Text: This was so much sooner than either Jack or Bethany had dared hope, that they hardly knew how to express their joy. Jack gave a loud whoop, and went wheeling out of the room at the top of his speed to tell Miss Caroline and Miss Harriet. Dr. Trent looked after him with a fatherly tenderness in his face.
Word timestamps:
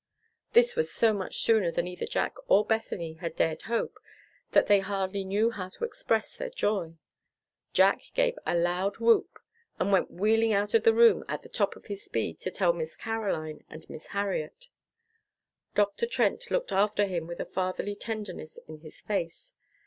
This 0.53 0.75
was 0.75 0.91
so 0.91 1.13
much 1.13 1.43
sooner 1.43 1.69
than 1.69 1.85
either 1.87 2.07
Jack 2.07 2.33
or 2.47 2.65
Bethany 2.65 3.13
had 3.21 3.35
dared 3.35 3.61
hope, 3.61 3.99
that 4.51 4.65
they 4.65 4.79
hardly 4.79 5.23
knew 5.23 5.51
how 5.51 5.69
to 5.69 5.83
express 5.83 6.35
their 6.35 6.49
joy. 6.49 6.95
Jack 7.71 8.01
gave 8.15 8.33
a 8.43 8.55
loud 8.55 8.97
whoop, 8.97 9.37
and 9.77 9.91
went 9.91 10.09
wheeling 10.09 10.53
out 10.53 10.73
of 10.73 10.81
the 10.85 10.93
room 10.95 11.23
at 11.27 11.43
the 11.43 11.49
top 11.49 11.75
of 11.75 11.85
his 11.85 12.03
speed 12.03 12.39
to 12.39 12.49
tell 12.49 12.73
Miss 12.73 12.95
Caroline 12.95 13.63
and 13.69 13.87
Miss 13.91 14.07
Harriet. 14.07 14.69
Dr. 15.75 16.07
Trent 16.07 16.49
looked 16.49 16.71
after 16.71 17.05
him 17.05 17.27
with 17.27 17.39
a 17.39 17.45
fatherly 17.45 17.93
tenderness 17.93 18.57
in 18.67 18.79
his 18.79 19.01
face. 19.01 19.53